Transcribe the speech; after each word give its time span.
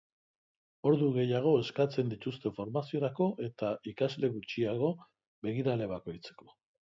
Ordu 0.91 1.09
gehiago 1.17 1.51
eskatzen 1.63 2.09
dituzte 2.13 2.51
formaziorako 2.55 3.27
eta 3.49 3.69
ikasle 3.93 4.33
gutxiago, 4.39 4.91
begirale 5.49 5.91
bakoitzeko. 5.95 6.51